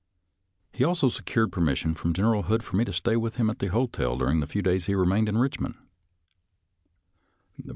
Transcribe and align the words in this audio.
He 0.73 0.83
also 0.83 1.09
secured 1.09 1.51
permis 1.51 1.77
sion 1.77 1.93
from 1.93 2.13
General 2.13 2.41
Hood 2.41 2.63
for 2.63 2.75
me 2.75 2.83
to 2.85 2.91
stay 2.91 3.15
with 3.15 3.35
him 3.35 3.51
at 3.51 3.59
the 3.59 3.67
hotel 3.67 4.17
during 4.17 4.39
the 4.39 4.47
few 4.47 4.63
days 4.63 4.87
he 4.87 4.95
remained 4.95 5.29
in 5.29 5.35
Eichmond. 5.35 5.75